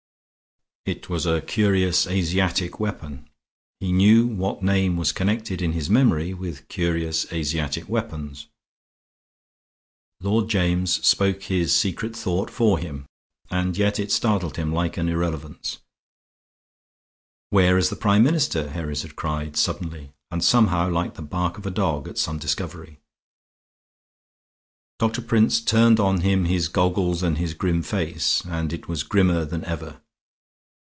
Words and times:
It 0.83 1.09
was 1.09 1.27
a 1.27 1.41
curious 1.41 2.07
Asiatic 2.07 2.79
weapon. 2.79 3.29
He 3.79 3.91
knew 3.91 4.25
what 4.25 4.63
name 4.63 4.97
was 4.97 5.11
connected 5.11 5.61
in 5.61 5.73
his 5.73 5.91
memory 5.91 6.33
with 6.33 6.67
curious 6.69 7.31
Asiatic 7.31 7.87
weapons. 7.87 8.47
Lord 10.21 10.49
James 10.49 11.05
spoke 11.07 11.43
his 11.43 11.73
secret 11.75 12.15
thought 12.15 12.49
for 12.49 12.79
him, 12.79 13.05
and 13.51 13.77
yet 13.77 13.99
it 13.99 14.11
startled 14.11 14.57
him 14.57 14.73
like 14.73 14.97
an 14.97 15.07
irrelevance. 15.07 15.77
"Where 17.51 17.77
is 17.77 17.91
the 17.91 17.95
Prime 17.95 18.23
Minister?" 18.23 18.71
Herries 18.71 19.03
had 19.03 19.15
cried, 19.15 19.55
suddenly, 19.57 20.13
and 20.31 20.43
somehow 20.43 20.89
like 20.89 21.13
the 21.13 21.21
bark 21.21 21.59
of 21.59 21.67
a 21.67 21.71
dog 21.71 22.07
at 22.07 22.17
some 22.17 22.39
discovery. 22.39 22.97
Doctor 24.97 25.21
Prince 25.21 25.61
turned 25.61 25.99
on 25.99 26.21
him 26.21 26.45
his 26.45 26.67
goggles 26.69 27.21
and 27.21 27.37
his 27.37 27.53
grim 27.53 27.83
face; 27.83 28.41
and 28.45 28.73
it 28.73 28.87
was 28.87 29.03
grimmer 29.03 29.45
than 29.45 29.63
ever. 29.65 30.01